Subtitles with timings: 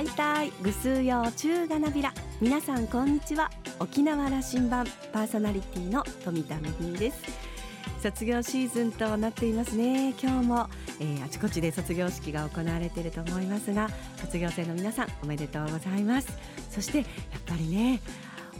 [0.00, 2.14] はいたいぐすうよう中がなびら。
[2.40, 3.50] 皆さんこんにちは。
[3.80, 4.86] 沖縄羅針盤。
[5.12, 7.18] パーソナリティの富田恵です。
[8.00, 10.14] 卒業シーズンとなっていますね。
[10.18, 10.70] 今日も、
[11.00, 16.32] えー、あちこちで卒業式が行われていると思いますが卒業生の皆さんおめでとうございます。
[16.70, 17.06] そしてやっ
[17.44, 18.00] ぱりね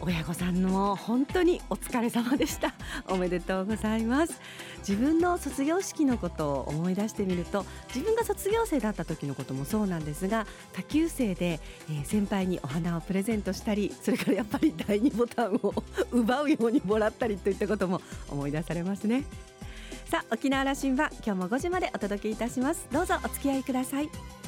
[0.03, 2.73] 親御さんの本当にお疲れ様でした。
[3.07, 4.39] おめでとうございます。
[4.79, 15.73] 自分の卒業式のことを思い出してみると自分が卒業生だった時のこともそうなんですが下級生で、えー、先輩にお花をプレゼントしたりそれからやっぱり第2ボタンを
[16.11, 19.23] 奪うようにもらったりといったことも思い出されますね。
[20.05, 22.87] さあ沖縄羅針盤今日も5時までお届けいたします。
[22.91, 24.40] どうぞお付き合いください。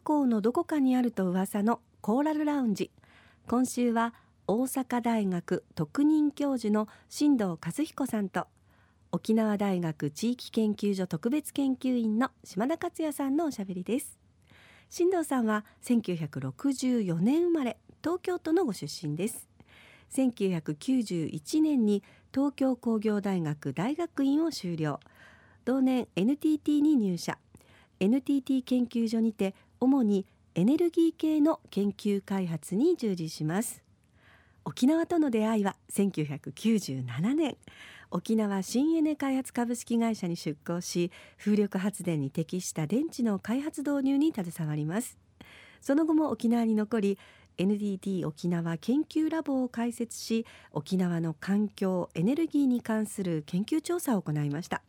[0.00, 2.90] 港のどこかにあると噂のコーラルラウンジ。
[3.46, 4.14] 今週は
[4.46, 8.46] 大阪大学特任教授の新藤和彦さんと
[9.12, 14.18] 沖縄大学地域研究所特別研究員の島田克也さんのおしゃべりです。
[14.88, 19.48] 新藤さんは1964年生まれ東京都のご出身です。
[20.12, 25.00] 1991年に東京工業大学大学院を修了。
[25.64, 27.38] 同年 NTT に入社。
[28.00, 33.82] NTT 研究所にて主にエネルギー系の研究開発に従事します。
[34.66, 37.56] 沖縄との出会いは1997年。
[38.10, 45.16] 沖縄新エネ開発株式会社に出向し風力発電に適した電池の開発導入に携わります。
[45.80, 47.18] その後も沖縄に残り
[47.56, 54.82] NTT 沖縄研究ラボを開設し沖縄の環境エネルギーに関する研究調査を行いました。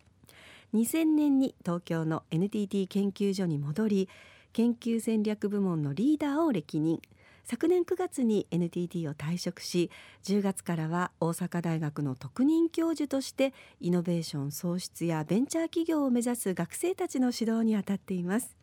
[0.73, 4.10] 2000年に東京の NTT 研究所に戻り
[4.54, 7.02] 研究戦略部門のリーダーを歴任。
[7.44, 9.89] 昨年9月に NTT を退職し
[10.23, 18.56] 10月からは大阪大学の特任教授としてイノベーション創出やベンチャー企業を目指す学生たちの指導にあたっています。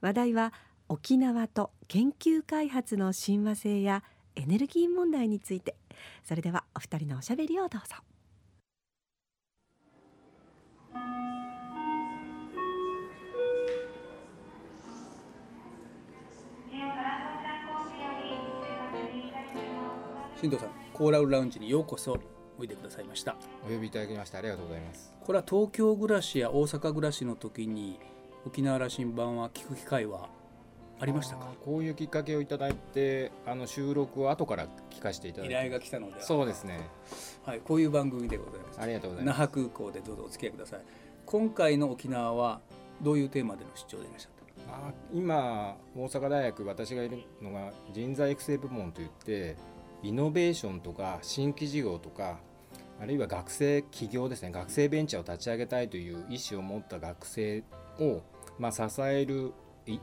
[0.00, 0.52] 話題は
[0.88, 4.02] 沖縄と研究開発の親和性や
[4.36, 5.76] エネルギー問題について。
[6.24, 7.96] それではお二人のおしゃべりをどうぞ。
[20.40, 22.16] 新藤さんコーラルラウンジにようこそ
[22.60, 23.34] おいでくださいました。
[23.66, 25.12] お呼びいただきましてありがとうございます。
[25.20, 27.98] これは東京暮らしや大阪暮らしの時に
[28.46, 30.28] 沖縄羅針盤は聞く機会は
[31.00, 31.48] ありましたか？
[31.64, 35.54] こういうきっかけをいただいてあの収録を後から聞かせていただいて。
[35.54, 36.22] 依頼が来たので。
[36.22, 36.88] そうですね。
[37.44, 38.80] はいこういう番組でございます。
[38.80, 39.38] ありがとうございます。
[39.38, 40.80] 那覇空港でどうぞお付き合いください。
[41.26, 42.60] 今回の沖縄は
[43.02, 44.38] どういうテーマでの出張でいらっしゃった？
[44.72, 49.56] あ今大阪大学私がいるのが人材育成部門といって
[50.02, 52.38] イノベーションとか新規事業とか
[53.00, 57.62] あるいは学生企業ですね学生ベンチャーを立ち上げたいという意思を持った学生
[58.00, 58.22] を、
[58.58, 59.52] まあ、支える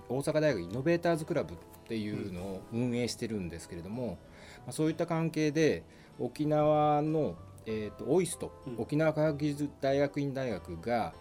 [0.10, 1.58] 大阪大学イノベーターズクラブっ
[1.88, 4.18] ていうのを運営してるんですけれども、
[4.66, 5.84] まあ、そういった関係で
[6.20, 7.36] 沖縄の、
[7.66, 11.14] えーと、オイスト、沖縄科学技術大学院大学が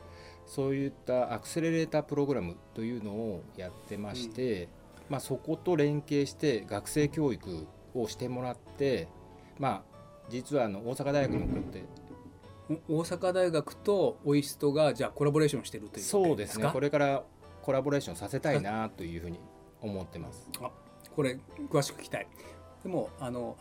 [0.46, 4.68] そういったアクセレレータープログラムというのをやってまして、
[5.08, 9.08] まあ、そこと連携して学生教育をしてもらって
[9.58, 9.94] まあ
[10.28, 11.84] 実はあの大阪大学の子って
[12.88, 16.70] 大阪大学とオイストがじゃあコラボレーションしてるというそうですね。
[16.72, 17.22] これから
[17.62, 19.38] コラボレーションさせたいなというふうに
[19.82, 20.48] 思ってます。
[20.62, 20.70] あ
[21.14, 21.38] これ
[21.70, 22.26] 詳しく聞きたい。
[22.82, 23.56] でもあの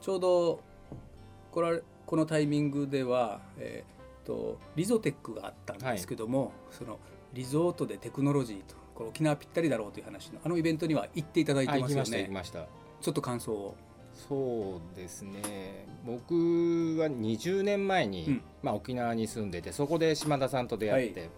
[0.00, 0.60] ちょうど
[1.50, 6.98] これこのタイミングでは、えーと、リゾテックがあったんですけども、はい、その
[7.32, 12.18] リゾートでテクノロジーとこれ沖縄ぴったりだろうという話のあのイベントには行っていただいてますよね。
[12.20, 12.66] 行きました
[13.00, 13.76] ちょっと感想を。
[14.28, 15.86] そうですね。
[16.04, 16.34] 僕
[16.98, 21.30] は20年前に、うん、まあ、沖縄に住んでてそこで島田さんと出会って、はい、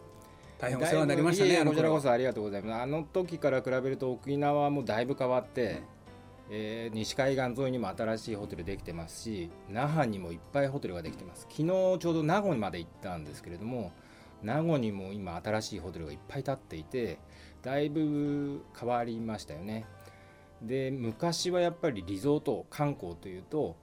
[0.58, 2.82] 大変お世話になりましたねこちらこそありがとうございます。
[2.82, 5.78] あの時から比べると沖縄もだいぶ変わって、うん、
[6.50, 11.46] えー、西海岸沿いにも新しいホテルできてますし那覇にもいっぱいホテルができてます。
[11.50, 13.92] 昨日ちょうど名護にまで行ったんですけれども
[14.42, 17.18] 名護にも今新しいホテルがいっぱい建っていて
[17.62, 19.84] だいぶ変わりましたよね
[20.62, 23.76] で昔はやっぱりリゾート観光というと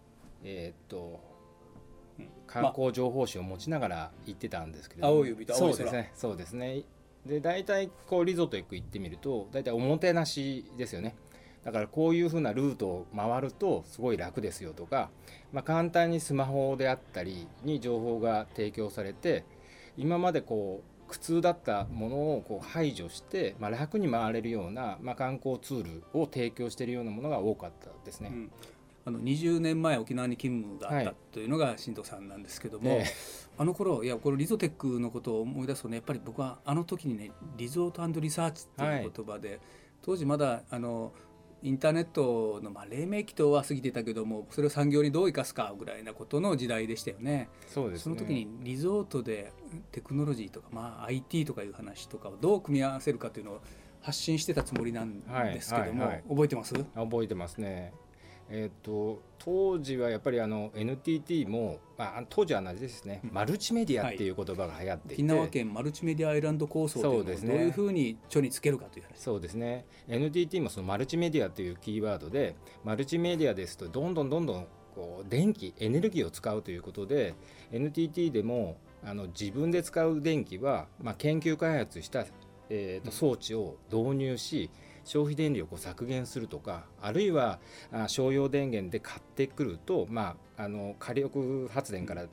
[0.43, 1.19] えー、っと
[2.47, 5.75] 観光情報誌を持ちながら行ってたんですけど、青い指と青い空。
[5.75, 6.11] そうですね。
[6.15, 6.83] そうですね。
[7.25, 11.15] で大体こうリゾート行く行ってみると大体おもてなしですよね。
[11.63, 15.09] だからこういうふうなルートを回るとすごい楽ですよとか、
[15.51, 19.43] まあ、簡単にスマホであったりに情報が提供されて
[19.97, 28.29] 今までこう苦痛だったものをこう排除して、まあ、楽に回れるような、まあ、観光ツールを提供しているようなものが多かったですね。
[28.31, 28.51] うん。
[29.07, 33.05] あの20年前沖縄に勤務があったはいというのが新藤さんなんですけども、ええ。
[33.57, 39.59] あの頃いやこれリゾテックのことを思い出すとねやっぱり僕はあの時にねリゾートリサーチっていう言葉で、
[40.01, 41.13] 当時まだあの
[41.65, 47.49] インターネットの、まあ、黎明期とは過ぎてたけどもそれを産業にどう生かすかぐらいなことの時代でしたよね。
[47.67, 49.51] そうですねその時にリゾートで
[49.91, 53.61] テクノロジーとか、まあ、IT とかいう話とかをどう組み合わせるかというのを
[54.01, 56.75] 発信してたつもりなんですけども、はいはいはい覚えてます？
[56.95, 57.93] あ覚えてますね。
[58.49, 63.31] えっと当時はやっぱりあの NTT も、まあ、当時は同じですね、うん。
[63.31, 67.55] マルチメディアっていう言葉が流行っていて、沖縄県マルチメディアアイランド構想というのをどうそうですね。
[67.63, 69.19] いうふうに著につけるかという話。
[69.19, 69.85] そうですね。
[70.07, 77.35] NTT もそのマルチメディアというキーワードでマルチメディアですとどんどんどんどんこう電気エネルギーを使うということで
[77.71, 82.25] NTT でもあの自分で使う電気は、まあ、研究開発した、
[82.69, 84.71] えーと装置を導入し
[85.05, 87.59] 消費電力を削減するとかあるいは
[87.91, 92.25] あ商用電源で買ってくると、まあ、あの火力発電から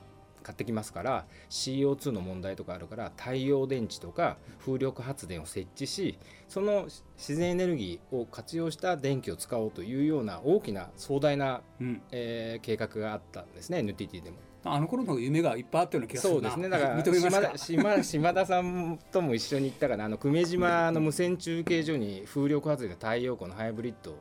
[0.42, 14.36] 買ってきますから CO2 の問題とかあるから太陽電池とか風力発電を設置しその自然エネルギーを活用した電気を使おうというような大きな壮大な、うん、えー計画があったんですね NTT でも。
[14.64, 16.50] あの頃の夢がいっぱいあったような気がするな。
[16.50, 16.68] そうですね。
[16.68, 24.18] だから島田島島田さんとも一緒に行ったかなあの久米島の無線中継所に風力発電と太陽光のハイブリッド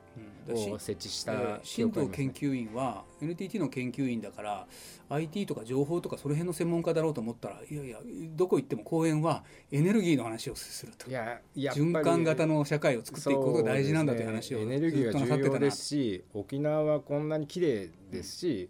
[0.53, 4.67] を設置したえー記新藤研究員は NTT の研究員だから
[5.09, 7.97] IT とか情報とかその辺の専門家だろうと思ったらいやいや
[8.35, 11.09] どこ行っても講演はエネルギーの話をすると。
[11.09, 18.69] いややっぱり循環型の社会を作っていくことが大事なんだという話をねエネルギーは重要ですし沖縄はこんなに綺麗ですし、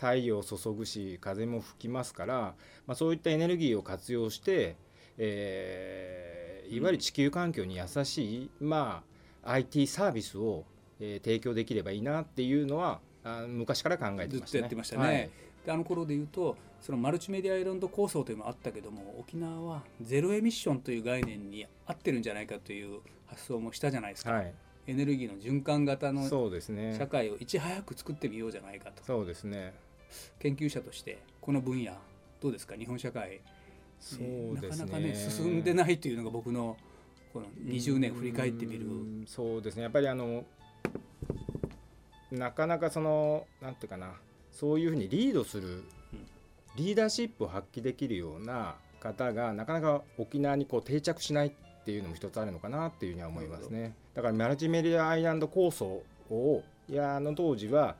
[0.00, 2.34] 太陽を注ぐし風も吹きますから、
[2.86, 4.76] まあ、そういったエネルギーを活用して、
[5.18, 9.02] えーいわゆる地球環境に優しい、ま
[9.42, 10.64] あ、IT サービスを、
[11.00, 14.38] えー提供できればいいなっていうのはあ昔から考えてましたね。
[14.38, 15.02] ずっとやってましたね。
[15.02, 15.30] はい。
[15.66, 24.54] であの頃で言うとそのマルチメディアアイランド構想というのもあったけども沖縄はゼロエミッションという概念に合ってるんじゃないかという発想もしたじゃないですか、はい、
[24.86, 29.04] エネルギーの循環型の社会をいち早く作ってみようじゃないかと。
[29.04, 29.74] そうですね
[30.38, 31.92] 研究者としてこの分野
[32.40, 32.74] どうですか？
[32.76, 33.40] 日本社会、
[33.98, 34.84] そうですね。
[34.84, 36.76] なかなかね進んでないというのが僕の
[37.32, 38.86] この20年振り返ってみる。
[38.86, 39.82] うんそうですね。
[39.82, 40.44] やっぱりあの
[42.30, 44.14] なかなかそのなんていうかな。
[44.52, 45.84] そういうふうにリードするうん
[46.76, 51.52] リーダーシップを発揮できるような方がなかなか沖縄にこう定着しないっ
[51.84, 53.94] ていうのも一つあるのかなっていうふうには思いますね。
[54.14, 57.96] だからマルチメディアアイランド構想をいやあの当時は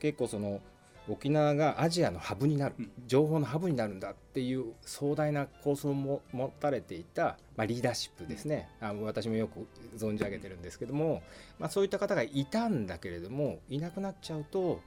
[0.00, 0.60] 結構その
[1.10, 2.90] 沖縄がアジアのハブになる、うん。
[3.06, 9.66] 情報のハブになるんだっていう壮大な構想も持たれていた、まあ、リーダーシップですね、あ私もよく
[9.96, 11.22] 存じ上げてるんですけども、
[11.58, 14.80] まあ、そういった方がいたんだけれどもいなくなっちゃうと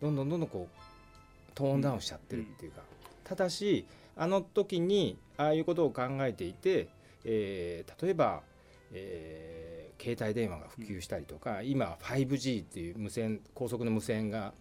[0.00, 0.80] どんどんどんどんこう
[1.54, 2.82] トーンダウンしちゃってるっていうか、
[3.24, 3.86] ただし
[4.16, 6.88] あの時にああいうことを考えていて、
[7.24, 8.40] えー例えば、
[8.92, 9.55] えー
[9.98, 14.52] 携帯電話が普及したりとか、今 5G っていう無線高速の無線が、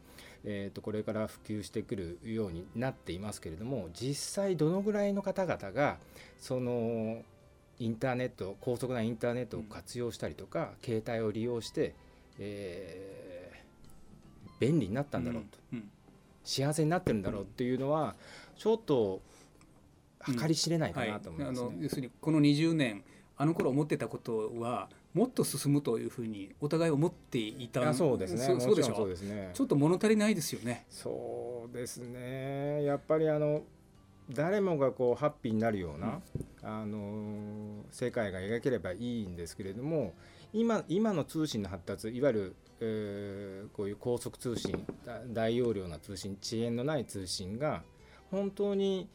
[0.43, 5.97] えー、とこれから普及してくるようになっていますけれども実際どのぐらいの方々が
[6.39, 7.23] その
[7.79, 11.93] インターネット高速なインターネットを活用したりとか、携帯を利用して、
[12.39, 13.25] えー
[14.59, 15.79] 便利になったんだろうと、うん。
[15.79, 15.89] うん。
[16.43, 18.15] 幸せになってるんだろうっていうのは
[18.57, 19.21] ちょっと
[20.39, 21.67] 計り知れないかはい、なと思いますね。
[21.67, 23.03] あの要するにこの20年
[23.37, 28.39] あの頃思ってたことはもっと進むというふうにお互い思っていたあそうですね。
[28.45, 29.09] そそうでしもちろんそうょ？
[29.09, 29.49] ですね。
[29.53, 30.85] ちょっと物足りないですよね。
[30.89, 32.83] そうですね。
[32.83, 33.63] やっぱりあの
[34.29, 36.19] 誰もがこうハッピーになるような、
[36.63, 40.13] あの世界が描ければいいんですけれども
[40.51, 47.83] 今今の通信の発達いわゆる、えーこういう高速通信だ大容量な通信遅延のない通信が
[48.31, 49.07] 本当に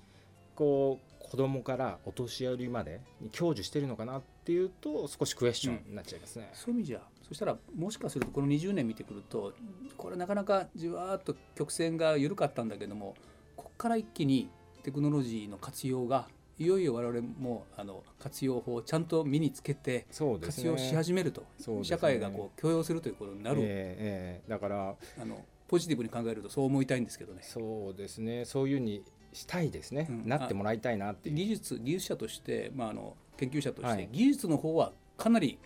[0.55, 6.51] こう子供からお年寄りまでに享受してるのかなっていうと少しクエスチョンになっちゃいますね。
[6.53, 9.53] そういう意味じゃそしたらもしかするとこの20年見てくると
[9.97, 13.15] これなかなかじわーっと曲線が緩かったんだけども
[13.57, 14.51] ここから一気に
[14.83, 16.27] テクノロジーの活用が
[16.59, 21.85] いよいよ我々もあの活用法をちゃんと身につけて活用し始めると、ね。
[21.85, 27.41] 社会がこう許容するということになる、ええええだからあのポジティブに考えるとそう思いたいんですけどね。
[27.43, 28.45] そうですね。
[28.45, 30.29] そういうふうにしたいですね、うん。
[30.29, 31.37] なってもらいたいなっていう。
[31.37, 34.09] 技術技術者として、まあ、あの研究者として、はい。
[34.13, 35.59] 技術の方はかなり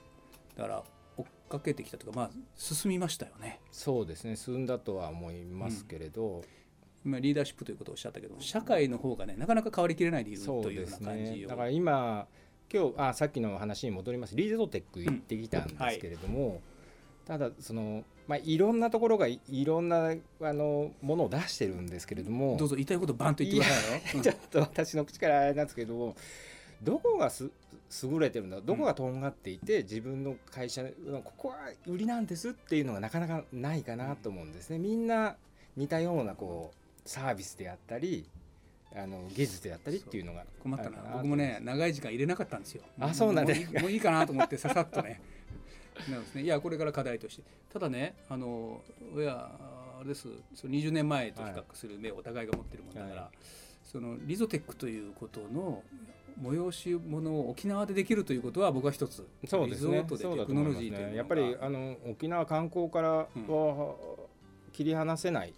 [0.57, 0.85] だから
[1.17, 3.61] 追っかけてきたというか、まあ、進みましたよね。
[3.73, 4.37] そうですね。
[4.37, 6.43] 進んだとは思いますけれど、
[7.05, 12.27] 今リーダーシップということをおっしゃったけど社会の方がねなかなか変わりきれないでいるというような感じを、ね、だから今
[12.73, 14.35] 今日あさっきの話に戻ります。
[14.35, 16.51] リーゾテック行ってきたんですけれども、うん。
[16.53, 16.61] はい、
[17.27, 26.17] ただそのまあ、いろんなところがいろんなあのものを出してるんですけれどもどうぞ言いたいことバンと言ってくださいよ、うん、ちょっと私の口からあれなんですけども
[26.83, 27.51] どこがす
[28.03, 28.61] 優れてるんだ。
[28.61, 34.79] どこがとんがっていて、自分の会社ここは売りなんですっていうのがなかなかないかなと思うんですね。
[34.79, 35.37] みんな
[35.77, 38.27] 似たようなこうサービスであったり
[38.95, 40.99] あの技術であったりっていうのが困ったな。
[41.15, 42.83] 僕もね長い時間入れなかったんですよ。
[42.99, 45.21] あそうなんでもういいかなと思ってささっとね。
[46.11, 47.43] なんですね、いやこれから課題として。
[47.73, 48.83] ただねあの
[49.15, 50.29] 親あれです。
[50.55, 53.37] その20年前と比較する目をお互いが持ってるもんだから、はい、
[53.85, 55.83] そのリゾテックということの
[56.41, 60.05] 催し物を沖縄でできるということは僕は一つそうですね。
[60.09, 61.15] そうだと思いね。
[61.15, 63.95] やっぱりあの沖縄観光からは、
[64.73, 65.55] 切り離せない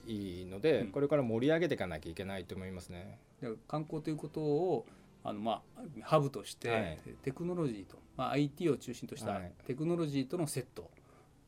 [0.51, 3.19] ので、うん、これから盛り上げていかなきゃいけないと思いますね。
[3.67, 4.87] 観光ということを
[5.25, 10.91] あの、まあ、ハブとして、はい、テクノロジーと、まあ、IT を中心としたテクノロジーとのセット、はい、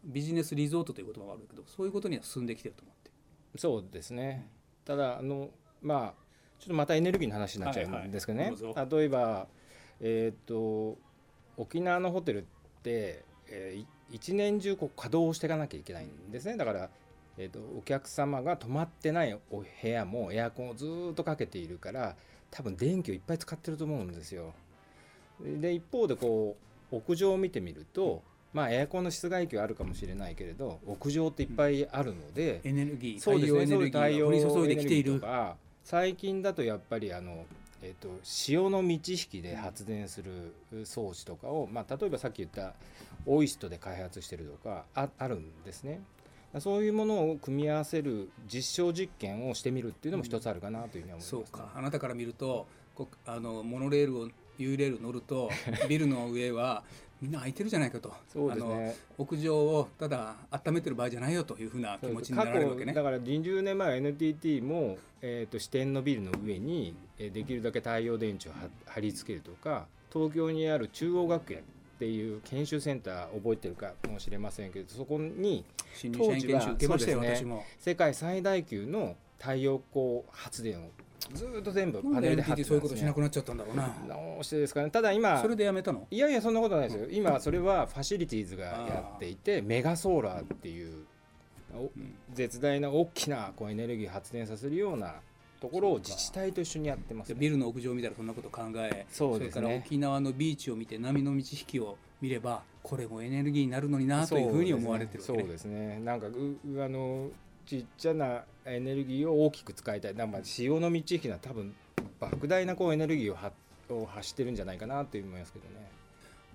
[0.05, 3.11] ビジネスリゾートという言葉があるけどそういうことには進んできてると思って。
[3.59, 4.49] そうですね。
[4.85, 5.51] ただあの
[5.83, 6.28] まあ
[6.59, 9.47] ちょっとまたエネルギーの話になっちゃうんですけどね、はいはい、例えば、
[10.01, 10.99] えーと、
[11.57, 12.45] 沖縄のホテルっ
[12.83, 16.57] て、えー、一年中こう稼働していかなきゃいけないんですね。
[16.57, 16.91] だから、
[17.37, 22.17] えーと、お客様が泊まってないお部屋もエアコンをずっとかけているから
[22.51, 24.55] 多分電気をいっぱい使ってると思うんですよ。
[25.41, 26.57] で一方でこ
[26.91, 28.23] う屋上を見てみると、
[28.53, 33.61] まあ、エアコンの室外機はあるかもしれないけれど屋上っていっぱいあるので、エネルギーそうですね。
[33.61, 35.23] 太陽エネルギーが降り注いできている
[35.89, 37.47] 最近だとやっぱりあの、
[37.81, 42.75] えーと、潮の満ち引きで発電する装置とかを、まあ、例えばさっき言った
[43.25, 46.03] オイストで開発してるとかああるんですね。
[46.59, 51.73] そういうものを組み合わせる実証実験をしてみるっていうのも一つあるかなというふうに思います、ね、そうか。
[51.75, 54.29] あなたから見るとこあのモノレールを
[54.59, 55.51] U レール乗ると
[55.89, 56.83] ビルの上は
[57.21, 58.13] みんな空いてるじゃないかと。
[58.33, 62.93] そうです、ね、屋上をただ温めてる場合じゃないよというふうな気持ちになられるわけね。
[62.93, 68.53] だから20年前 NTT も、えーと、支店のビルの上に、えー、できるだけ太陽電池を
[68.87, 71.63] 貼り付けるとか東京にある中央学園っ
[71.99, 75.65] ていう研修センター覚えてるかもしれませんけどそこに
[76.17, 76.77] 当時は
[77.21, 77.67] ね。
[77.81, 80.91] 世界最大級の太陽光発電を
[81.35, 83.95] ずっと全部パネルで貼ってそういうことしなくなっちゃったんだろうな。
[84.09, 84.91] どうしてですかね。
[84.91, 86.07] ただ今それでやめたの？
[86.11, 87.09] いやいやそんなことないですよ。
[87.11, 91.05] 今それはファシリティーズがやっていてメガソーラーっていう
[92.33, 95.17] 絶大な大きなこうエネルギー発電させるような
[95.61, 106.01] ところを自治体と一緒にやってます、ね、ビルの屋上を見たらそんなこと考えそうです、ね、それから沖縄のビーチを見て波の満ち引きを見ればこれもエネルギーになるのになというふうに思われてるわけ、ね、そうですね。
[106.05, 106.33] なんかう
[106.83, 107.29] あの
[107.69, 111.75] ちっちゃなエネルギーを大きく使いたいなんか潮の満ち引きは多分
[112.19, 113.53] 莫大なこうエネルギーをは
[113.91, 115.91] を発してるんじゃないかなと思いますけどね。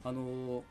[0.03, 0.63] あの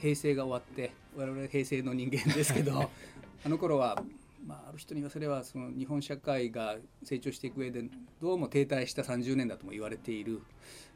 [0.00, 2.90] 平成が終わって我々平成の人間ですけど
[3.44, 4.00] あの頃は、
[4.46, 7.84] まあ、ある人に言わせればその日本社会が成長していく上で
[8.20, 10.42] どうも停滞した30年だとも言われている。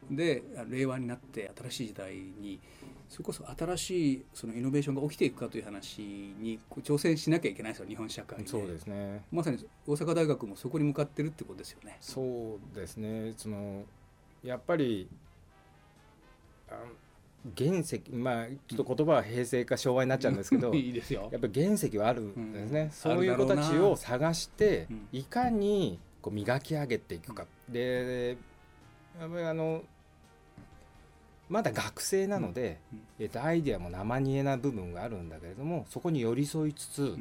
[0.09, 2.59] で令和になって新しい時代に
[3.09, 8.47] それこそ新しいそのイノベーションが起きていくかという話に挑戦しなきゃいけないですよ日本社会で。
[8.47, 9.23] そうですね。
[9.31, 11.97] まさに大阪大学もそこに向かってるってことですよね。
[12.01, 13.33] そうですね。
[13.37, 13.83] その
[14.43, 15.07] やっぱり
[17.57, 21.29] 原石まあちょっと言葉は平成か昭和になっちゃうんですけど いいですよ。
[21.31, 28.37] やっぱり原石はあるんですね、うん、そういう子たちを探して、いかにこう磨き上げていくか、うん、で
[29.19, 29.83] やっぱりあの
[31.49, 32.79] まだ学生なので、
[33.19, 37.15] えー、とアイデアも生煮えな部分があるんだけれどもそこに寄り添いつつ、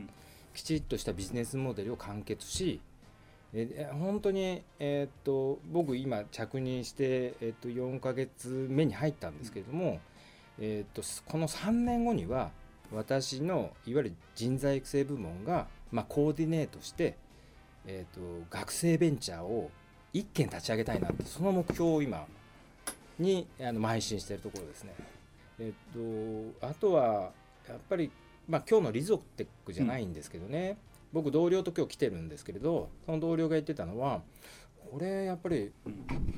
[0.55, 2.81] きちっとしたビジネスモデルを完結し、
[3.53, 10.01] えー、本当に、えーと、僕今着任して、えー、と4ヶ月目に入ったんですけれども、
[10.61, 12.51] えーと、この3年後には
[12.93, 17.17] 私のいわゆる人材育成部門が、まあ、コーディネートして、
[17.87, 19.71] えーと、学生ベンチャーを
[20.13, 22.25] 1件立ち上げたいなってその目標を今
[23.19, 24.95] にあの邁進してるところですね。
[25.59, 27.31] えっと、あとは
[27.69, 28.11] やっぱり、
[28.49, 30.77] まあ、今日のリゾテックじゃないんですけどね、うん、
[31.13, 34.23] 僕同僚と今日来てるんですけれどその同僚が言ってたのは
[34.95, 35.73] これやっぱり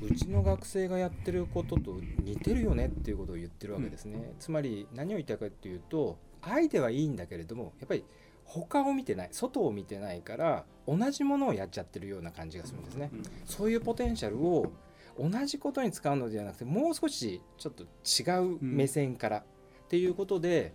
[0.01, 8.05] うちの学生がやってることと似てるよねっていうことを言ってるわけですね、うん、つまり何を言いたいかっていうとアイデはいいんだけれどもやっぱり
[8.45, 14.73] 他を見てない外を見てないから同じものをやっちゃってるような感じがするんですね、うん、そういうポテンシャルを
[15.19, 19.45] 同じことに使うのではなくてもう少しちょっと違う目線から、
[19.87, 20.75] っていうことで、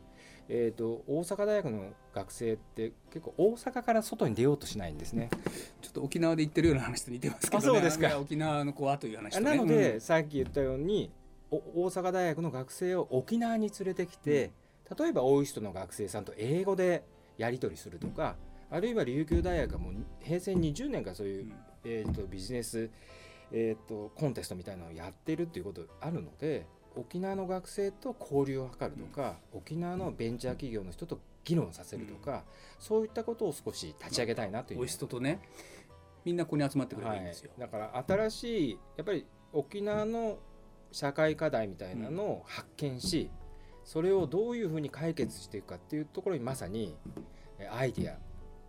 [0.54, 5.30] えーと、大阪大学の学生って結構大阪から外に出ようとしないんですね。
[5.82, 8.20] ちょっと沖縄で行ってるような話と似てますけど、ね、そうですか。
[8.20, 11.10] 沖縄の子はという話、ね、なので、うん、さっき言ったように
[11.50, 14.52] 大阪大学の学生を沖縄に連れてきて、
[14.90, 17.06] うん、例えば大石の学生さんと英語で
[17.38, 18.36] やり取りするとか、
[18.72, 21.54] うん、あるいは琉球大学がもう平成20年からそういう、
[21.86, 22.90] えーと、ビジネス、
[23.54, 32.42] えーとコンテストみたいなのをやってるっていうことあるので沖縄の学生と交流を図るとか、沖縄のベンチャー企業の人と議論させるとか、うん、
[32.80, 34.82] そういったことを少し立ち上げたいなという。
[34.82, 35.40] お人とね
[36.24, 40.38] みんなここに集まってくれるんですよ、はい、だから新しいやっぱり沖縄の
[40.92, 43.32] 社会課題みたいなのを発見し、
[43.84, 46.96] それをどういうふうに解決していくかっていうところにまさに
[47.72, 48.18] アイディア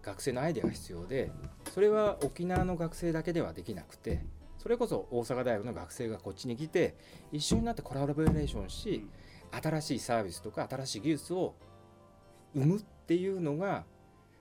[0.03, 1.31] 学生のアイデアが必要で
[1.73, 4.25] それは沖縄の学生だけではできなくて
[4.63, 6.95] それこそ大阪大学の学生がこっちに来て
[7.33, 9.05] 一緒になってコラボレーションし、
[9.51, 11.55] 新しいサービスとか新しい技術を
[12.55, 13.85] 生むっていうのが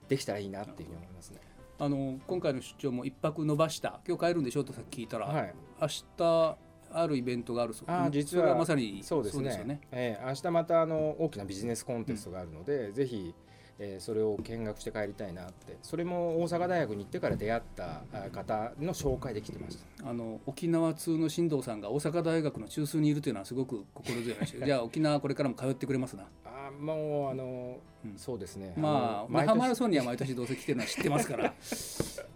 [0.08, 1.40] できたらいいなっていうふうに思いますね。
[1.80, 4.00] あの今回の出張も一泊伸ばした。
[4.06, 6.56] 今日帰るんでしょうとさっき聞いたら、はい、明日
[6.92, 7.90] あるイベントがあるそう。
[7.90, 9.64] あ実はまさにそうですね。
[9.64, 13.34] ね、えー、明日またあの大きなビジネスコンテストがあるので、うん、ぜひ
[13.78, 15.76] えー、それを見学して帰りたいなって。
[15.82, 20.08] それも大阪大学に行ってから出会った方の紹介できてました。
[20.08, 26.26] あの沖縄通の進藤さんが大阪大学の中枢にいるというのはすごく心強いし じゃあ沖縄これからも通ってくれますな。
[26.44, 28.74] あもうあの、うん、そうですね。
[28.76, 31.54] まあ那覇マラソンには毎年どうせ来てるのは知ってますから。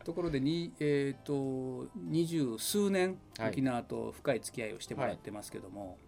[0.04, 6.05] ところでに、えーと、二十数年沖縄と深い付き合いをしてもらってますけども、はい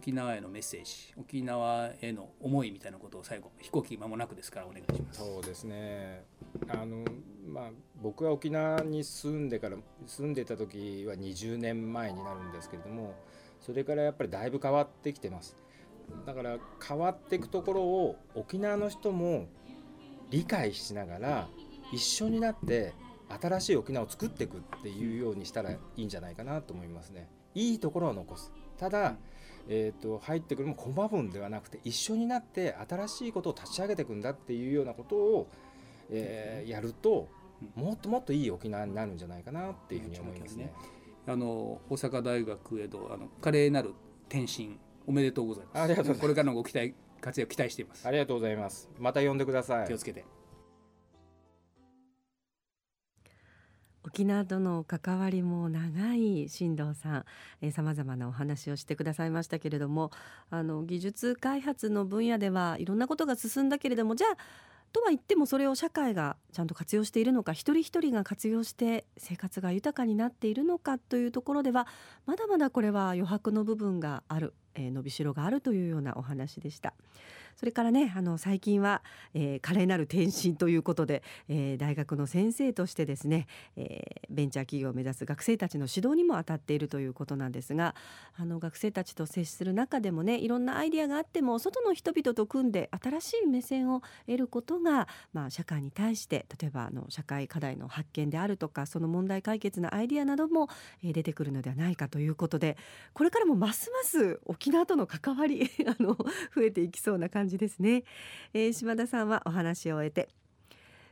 [0.00, 5.20] 沖縄へのメッセージ沖縄への思いみたいなことを最後飛行機間もなくですからお願いします。
[5.20, 6.24] そうですね。
[6.68, 7.04] あの
[7.46, 9.76] まあ僕は沖縄に住んでから
[10.06, 13.14] 住んでた時は20年前になるんですけれども
[13.60, 15.54] それからやっぱりだいぶ変わってきてます。
[16.24, 19.48] だから変わっていくところを沖縄の人も
[20.30, 21.48] 理解しながら
[21.92, 22.94] 一緒になって
[23.28, 27.28] 新しい沖縄を作っていくっていうようにしたらいいんじゃないかなと思いますね。
[27.54, 28.50] いいところは残す。
[28.78, 29.16] ただ、
[29.72, 35.48] えーと、入ってくるも駒分ではなくて一緒になって新しいことを立ち上げていくんだっていうようなことを、
[36.10, 37.28] えー、やると
[37.76, 40.72] もっともっといい沖縄になるんじゃないかなっていうふうに思いますね。
[41.26, 43.94] あの大阪大学へのあの華麗なる
[44.28, 45.82] 転身おめでとうございます。
[45.82, 48.08] ありがとうこれからのご期待活躍期待しています。
[48.08, 48.90] ありがとうございます。
[48.98, 49.86] また呼んでください。
[49.86, 50.24] 気をつけて。
[54.04, 57.24] 沖縄との関わりも長い進藤さ
[57.62, 60.10] んさまざまなお話をしてくださいましたけれども
[60.50, 64.36] あの技術開発の分野ではいろんなことが進んだけれどもじゃあ
[64.92, 71.86] とは言ってもそれを社会がちゃんと活用しているのか一人一人が活用して生活が豊かになっているのかというところでは
[72.26, 76.94] まだまだこれは余白の部分がある、えー、伸びしろがあるというようなお話でした。
[77.60, 79.02] それからねあの最近は、
[79.34, 87.94] えー、華麗なる転身ということで、えー、大学の先生としてですね、えー、ベンチャー企業を目指す学生たちの指導にも当たっているということなんですが
[88.38, 100.70] あの学生たちと接する中でもねいろんなアイデアがあっても外の人々と組んで新しい目線を得ることが、まあ、社会に対して例えばあの社会課題の発見であるとかその問題解決のアイデアなども、
[101.04, 102.78] え、出てくるのではないかということで
[103.12, 106.16] これからもますます沖縄との関わり あの
[106.54, 108.04] 増えていきそうな感じじですね、
[108.54, 110.30] えー、島田さんはお話を終えて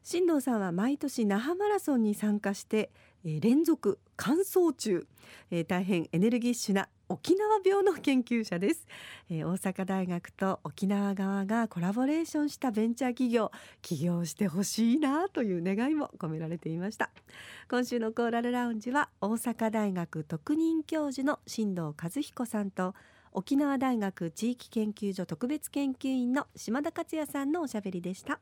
[0.03, 2.91] 新藤さんは毎年那覇マラソンに参加して、
[3.27, 5.07] えー、連続完走中、
[5.51, 8.87] えー、大変エネルギッシュな沖縄病の研究者です、
[9.31, 13.51] えー、大阪大学と沖縄側がコラボレーションしたベンチャー企業
[13.83, 17.11] 起業してほしいなという願いも込められていました。
[17.71, 22.95] 今週のコーラルラウンジは大阪大学特任教授の新藤和彦さんと
[23.39, 28.41] 沖縄大学地域研究所特別研究員の島田克也さんのおしゃべりでした。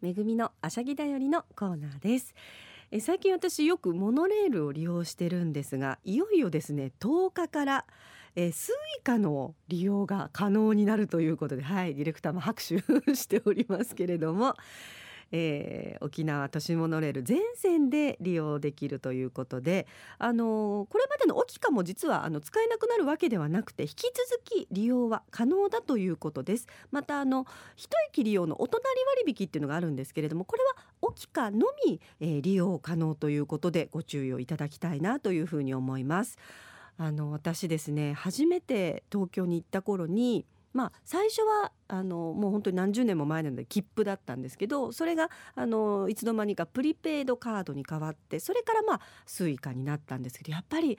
[0.00, 2.36] めぐみのあしゃぎだよりのコーナーです。
[2.92, 7.86] え最近私よくモノレールを利用してるんですがいよいよですね10日から
[8.36, 12.78] え Suica の利用が可能になるということではいディレクターも拍手
[13.16, 14.54] しておりますけれども。
[15.32, 19.86] えー、沖縄都市モノレール全線で利用できるということで、
[20.18, 26.66] あの、これまでの OKICA も実はあの使えなくなるわけではなくて引き続き利用は可能だということです。
[26.90, 28.84] またあの一駅利用のお隣
[29.24, 36.38] 割引っていうのがあるんですけれどもこれは OKICA のみ、えー、利用可能ということでご注意をいただきたいなというふうに思います。
[37.00, 50.98] あの私ですね初めて東京に行った頃にまあ、最初はあのもう本当に何十年も前なので切符だったんですけどそれがあのいつの間にかプリペイドカードに変わってそれからまあ Suica になったんですけどやっぱり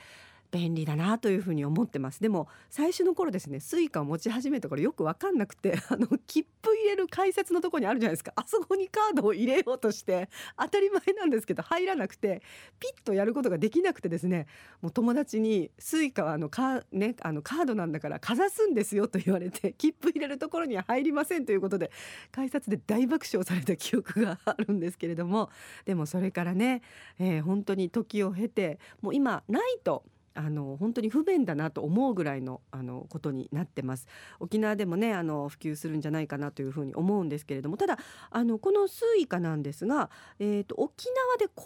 [0.51, 2.21] 便利だなというふうに思ってます。
[2.21, 8.33] でも最初の頃ですね Suica を持ち始めた頃よく分かんなくて あの切符入れる改札のとこにあるじゃないですか。
[8.35, 12.41] あそこにカードを入れようとして当たり前なんですけど入らなくて
[12.79, 14.47] ピッとやることができなくてですね
[14.81, 21.91] もう友達に Suica はあのカ,、ね、あのカードなんだからかざすんですよと言われて切符入れるところには入りませんということで
[22.31, 25.49] 改札で大爆笑された記憶があるんですけれども
[25.85, 26.81] でもそれからね、
[27.19, 34.07] えー、本当に時を経てもう今ないとあの本当に不便だなと思うぐらいのあのことになってます。
[34.39, 37.97] 沖縄でもねあの普及するんじゃないかなというふうに思うんですけれどもただ
[38.29, 41.65] あのこのスイカなんですが、えーと沖縄で購入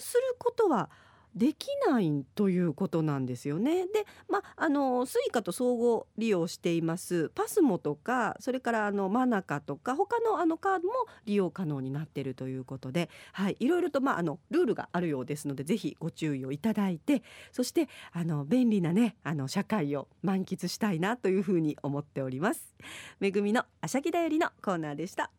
[0.00, 0.90] することは
[1.34, 3.86] できないということなんですよね。
[3.86, 22.74] で、まあ、あのスイカと相互利用していますパスモとかそれからあのマナカとか他のあのカードも利用可能になっているということで、はい、いろいろと、まあ、あのルールがあるようですのでぜひご注意をいただいてそしてあの便利なねあの社会を満喫したいなというふうに思っております。
[23.20, 25.30] めぐみのあしゃぎだよりのコーナーでした。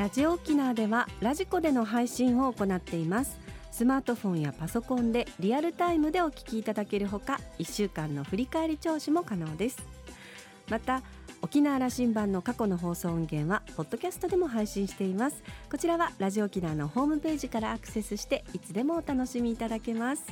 [0.00, 3.38] ラジオ沖縄ではラジコでの配信を行っています。
[3.70, 9.76] スマートフォンやパソコンでリアルタイムでお聞きいただけるほか1週間の振り返り聴取も可能です。
[10.70, 11.02] また
[11.42, 15.42] 沖縄羅針盤の過去の放送音源はポッドキャストでも配信しています。
[15.70, 20.24] こちらはラジオ沖縄のホームページからアクセスしていつでもお楽しみいただけます。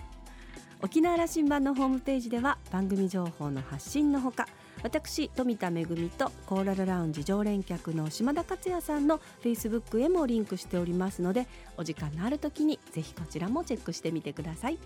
[0.81, 4.49] 沖縄羅針盤のホームページでは番組情報の発信のほか
[4.83, 14.79] 私富田恵とコーラルラウンジ常連客の島田克也さんのフェイスブックへもリンクしておりますのでお時間のある時にぜひこちらもチェックしてみてください。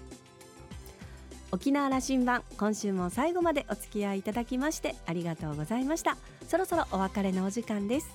[1.50, 6.16] 沖縄羅針盤今週も最後までお付き合いいただきましてありがとうございました。
[6.48, 8.08] そろそろお別れのお時間です。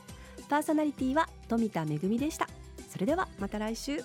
[0.50, 2.48] パーソナリティは富田恵でした。
[2.90, 4.02] それではまた来週。